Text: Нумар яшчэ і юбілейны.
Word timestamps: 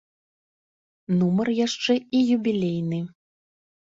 Нумар 1.19 1.47
яшчэ 1.67 1.93
і 2.21 2.25
юбілейны. 2.39 2.99